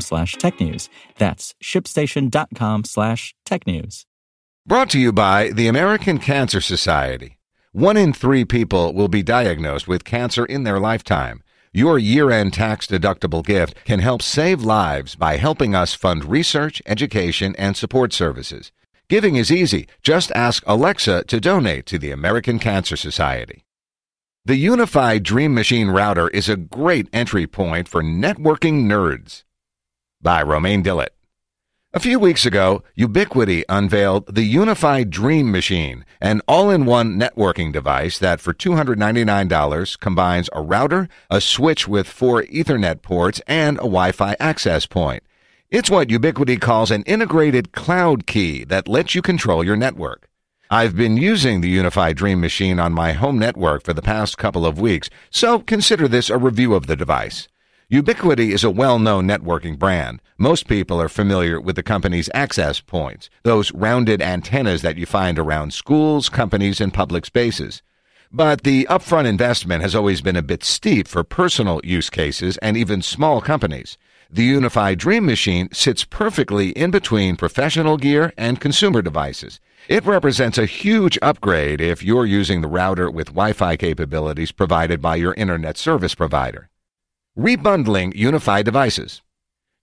[0.00, 0.88] slash technews.
[1.18, 4.04] That's shipstation.com slash technews.
[4.66, 7.38] Brought to you by the American Cancer Society.
[7.72, 11.42] One in three people will be diagnosed with cancer in their lifetime.
[11.72, 16.80] Your year end tax deductible gift can help save lives by helping us fund research,
[16.86, 18.70] education, and support services.
[19.08, 19.88] Giving is easy.
[20.02, 23.64] Just ask Alexa to donate to the American Cancer Society.
[24.46, 29.42] The UniFi Dream Machine router is a great entry point for networking nerds.
[30.24, 31.10] By Romain Dillet.
[31.92, 38.40] A few weeks ago, Ubiquiti unveiled the UniFi Dream Machine, an all-in-one networking device that
[38.40, 44.86] for $299 combines a router, a switch with four Ethernet ports, and a Wi-Fi access
[44.86, 45.22] point.
[45.70, 50.30] It's what Ubiquiti calls an integrated cloud key that lets you control your network.
[50.70, 54.64] I've been using the UniFi Dream Machine on my home network for the past couple
[54.64, 57.46] of weeks, so consider this a review of the device.
[57.94, 60.20] Ubiquiti is a well-known networking brand.
[60.36, 65.38] Most people are familiar with the company's access points, those rounded antennas that you find
[65.38, 67.82] around schools, companies, and public spaces.
[68.32, 72.76] But the upfront investment has always been a bit steep for personal use cases and
[72.76, 73.96] even small companies.
[74.28, 79.60] The UniFi Dream Machine sits perfectly in between professional gear and consumer devices.
[79.86, 85.14] It represents a huge upgrade if you're using the router with Wi-Fi capabilities provided by
[85.14, 86.70] your internet service provider.
[87.36, 89.20] Rebundling UniFi devices.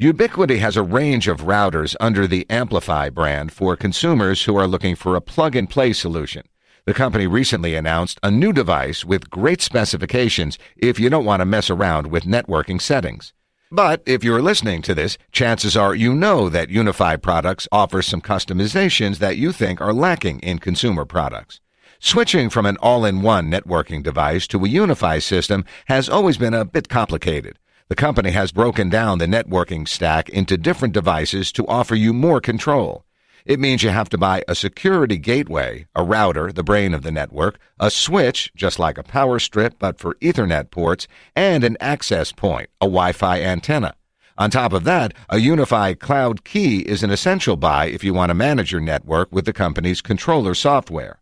[0.00, 4.94] Ubiquiti has a range of routers under the AmpliFi brand for consumers who are looking
[4.94, 6.44] for a plug-and-play solution.
[6.86, 11.44] The company recently announced a new device with great specifications if you don't want to
[11.44, 13.32] mess around with networking settings.
[13.72, 18.20] But if you're listening to this, chances are you know that UniFi products offer some
[18.20, 21.60] customizations that you think are lacking in consumer products.
[22.02, 26.88] Switching from an all-in-one networking device to a UniFi system has always been a bit
[26.88, 27.58] complicated.
[27.88, 32.40] The company has broken down the networking stack into different devices to offer you more
[32.40, 33.04] control.
[33.44, 37.12] It means you have to buy a security gateway, a router, the brain of the
[37.12, 41.06] network, a switch, just like a power strip but for Ethernet ports,
[41.36, 43.94] and an access point, a Wi-Fi antenna.
[44.38, 48.30] On top of that, a UniFi cloud key is an essential buy if you want
[48.30, 51.20] to manage your network with the company's controller software.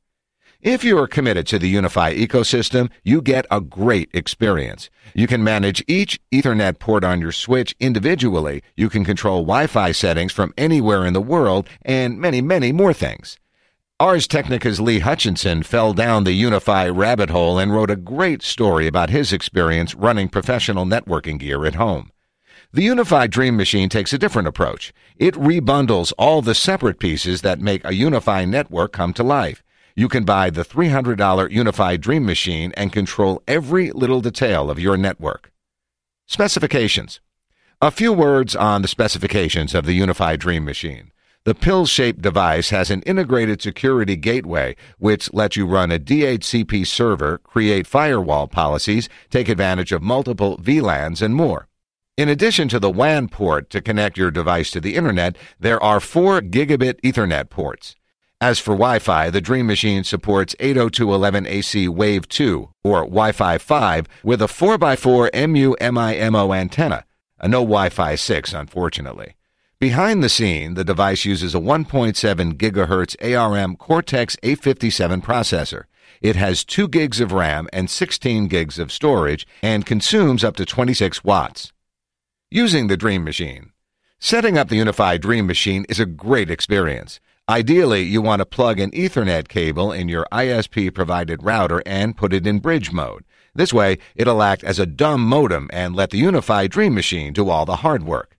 [0.63, 4.91] If you are committed to the UniFi ecosystem, you get a great experience.
[5.15, 8.65] You can manage each Ethernet port on your switch individually.
[8.77, 13.39] You can control Wi-Fi settings from anywhere in the world and many, many more things.
[14.01, 18.89] Ars Technica's Lee Hutchinson fell down the UniFi rabbit hole and wrote a great story
[18.89, 22.11] about his experience running professional networking gear at home.
[22.73, 24.93] The UniFi Dream Machine takes a different approach.
[25.19, 29.63] It rebundles all the separate pieces that make a UniFi network come to life
[29.99, 34.97] you can buy the $300 UniFi Dream Machine and control every little detail of your
[34.97, 35.51] network.
[36.25, 37.19] Specifications.
[37.83, 41.11] A few words on the specifications of the UniFi Dream Machine.
[41.43, 47.39] The pill-shaped device has an integrated security gateway which lets you run a DHCP server,
[47.39, 51.67] create firewall policies, take advantage of multiple VLANs, and more.
[52.17, 55.99] In addition to the WAN port to connect your device to the internet, there are
[55.99, 57.97] four gigabit Ethernet ports.
[58.41, 64.47] As for Wi-Fi, the Dream Machine supports 802.11ac Wave 2 or Wi-Fi 5 with a
[64.47, 67.05] 4x4 MU-MIMO antenna,
[67.41, 69.35] a no Wi-Fi 6 unfortunately.
[69.81, 75.85] Behind the scene, the device uses a 1.7 GHz ARM Cortex A57 processor.
[76.23, 80.65] It has 2 gigs of RAM and 16 gigs of storage and consumes up to
[80.65, 81.73] 26 watts.
[82.53, 83.73] Using the Dream Machine.
[84.21, 87.19] Setting up the UniFi Dream Machine is a great experience.
[87.49, 92.35] Ideally, you want to plug an Ethernet cable in your ISP provided router and put
[92.35, 93.25] it in bridge mode.
[93.55, 97.49] This way, it'll act as a dumb modem and let the UniFi Dream Machine do
[97.49, 98.37] all the hard work.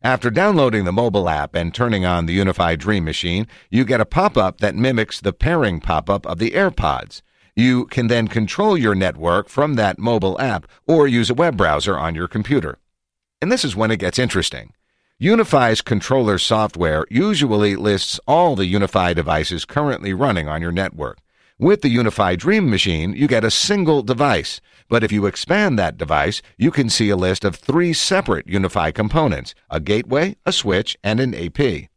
[0.00, 4.04] After downloading the mobile app and turning on the UniFi Dream Machine, you get a
[4.04, 7.20] pop-up that mimics the pairing pop-up of the AirPods.
[7.56, 11.98] You can then control your network from that mobile app or use a web browser
[11.98, 12.78] on your computer.
[13.40, 14.72] And this is when it gets interesting.
[15.22, 21.18] UniFi's controller software usually lists all the UniFi devices currently running on your network.
[21.60, 24.60] With the UniFi Dream Machine, you get a single device.
[24.88, 28.92] But if you expand that device, you can see a list of three separate UniFi
[28.94, 31.88] components a gateway, a switch, and an AP.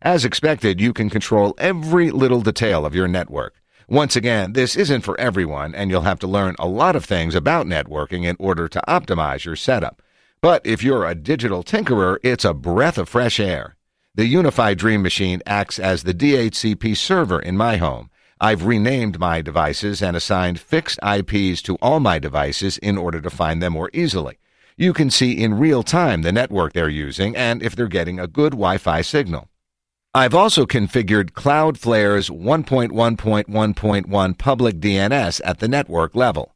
[0.00, 3.60] As expected, you can control every little detail of your network.
[3.90, 7.34] Once again, this isn't for everyone, and you'll have to learn a lot of things
[7.34, 10.00] about networking in order to optimize your setup.
[10.42, 13.76] But if you're a digital tinkerer, it's a breath of fresh air.
[14.14, 18.08] The UniFi Dream Machine acts as the DHCP server in my home.
[18.40, 23.28] I've renamed my devices and assigned fixed IPs to all my devices in order to
[23.28, 24.38] find them more easily.
[24.78, 28.26] You can see in real time the network they're using and if they're getting a
[28.26, 29.50] good Wi Fi signal.
[30.14, 36.54] I've also configured Cloudflare's 1.1.1.1 public DNS at the network level.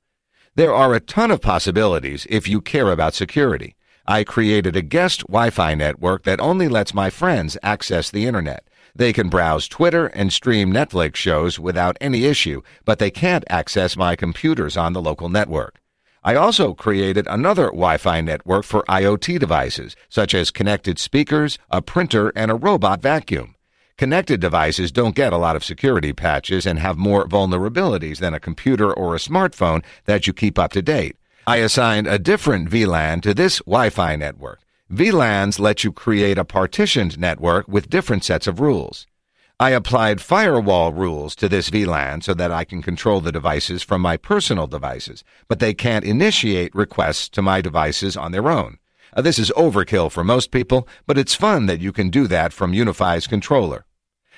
[0.56, 3.74] There are a ton of possibilities if you care about security.
[4.06, 8.68] I created a guest Wi-Fi network that only lets my friends access the internet.
[8.94, 13.96] They can browse Twitter and stream Netflix shows without any issue, but they can't access
[13.96, 15.80] my computers on the local network.
[16.22, 22.28] I also created another Wi-Fi network for IoT devices, such as connected speakers, a printer,
[22.36, 23.53] and a robot vacuum.
[23.96, 28.40] Connected devices don't get a lot of security patches and have more vulnerabilities than a
[28.40, 31.16] computer or a smartphone that you keep up to date.
[31.46, 34.60] I assigned a different VLAN to this Wi-Fi network.
[34.92, 39.06] VLANs let you create a partitioned network with different sets of rules.
[39.60, 44.00] I applied firewall rules to this VLAN so that I can control the devices from
[44.00, 48.78] my personal devices, but they can't initiate requests to my devices on their own.
[49.16, 52.52] Uh, this is overkill for most people, but it's fun that you can do that
[52.52, 53.83] from UniFi's controller.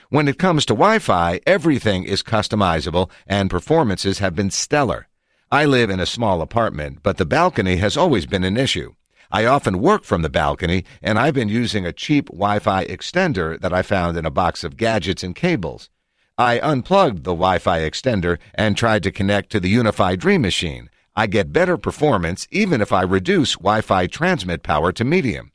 [0.08, 5.08] When it comes to Wi-Fi, everything is customizable and performances have been stellar.
[5.50, 8.94] I live in a small apartment, but the balcony has always been an issue.
[9.30, 13.72] I often work from the balcony, and I've been using a cheap Wi-Fi extender that
[13.72, 15.90] I found in a box of gadgets and cables.
[16.38, 21.26] I unplugged the Wi-Fi extender and tried to connect to the UniFi Dream Machine, I
[21.26, 25.50] get better performance even if I reduce Wi-Fi transmit power to medium.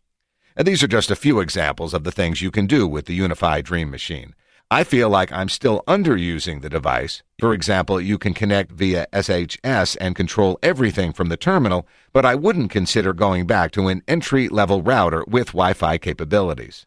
[0.55, 3.17] And these are just a few examples of the things you can do with the
[3.19, 4.33] UniFi Dream Machine.
[4.73, 7.23] I feel like I'm still underusing the device.
[7.39, 12.35] For example, you can connect via SHS and control everything from the terminal, but I
[12.35, 16.85] wouldn't consider going back to an entry level router with Wi Fi capabilities.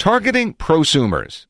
[0.00, 1.46] Targeting prosumers.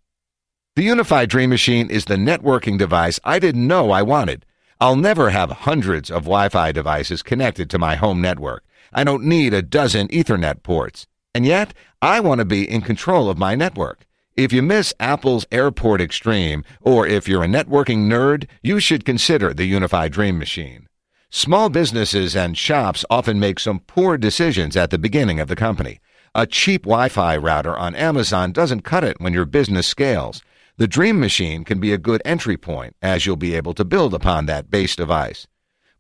[0.77, 4.45] The UniFi Dream Machine is the networking device I didn't know I wanted.
[4.79, 8.63] I'll never have hundreds of Wi-Fi devices connected to my home network.
[8.93, 11.07] I don't need a dozen Ethernet ports.
[11.35, 11.73] And yet,
[12.03, 14.07] I want to be in control of my network.
[14.35, 19.53] If you miss Apple's Airport Extreme, or if you're a networking nerd, you should consider
[19.53, 20.89] the UniFi Dream Machine.
[21.29, 26.01] Small businesses and shops often make some poor decisions at the beginning of the company.
[26.35, 30.43] A cheap Wi-Fi router on Amazon doesn't cut it when your business scales.
[30.79, 34.15] The Dream Machine can be a good entry point, as you'll be able to build
[34.15, 35.47] upon that base device.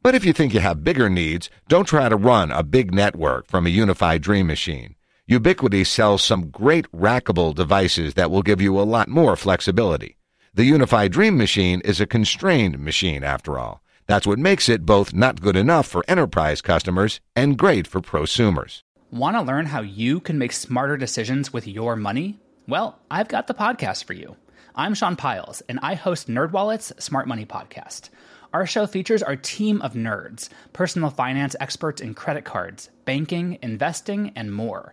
[0.01, 3.47] But if you think you have bigger needs, don't try to run a big network
[3.47, 4.95] from a UniFi Dream Machine.
[5.33, 10.19] Ubiquiti sells some great rackable devices that will give you a lot more flexibility.
[10.53, 13.83] The UniFi Dream Machine is a constrained machine, after all.
[14.07, 18.83] That's what makes it both not good enough for enterprise customers and great for prosumers.
[19.11, 22.39] Want to learn how you can make smarter decisions with your money?
[22.69, 24.37] Well, I've got the podcast for you.
[24.75, 28.11] I'm Sean Pyles, and I host NerdWallet's Smart Money Podcast.
[28.53, 34.33] Our show features our team of nerds, personal finance experts in credit cards, banking, investing,
[34.37, 34.93] and more.